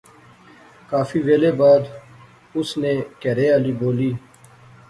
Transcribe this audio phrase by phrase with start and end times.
[0.89, 1.83] کافی ویلے بعد
[2.57, 4.11] اس نے کہھرے آلی بولی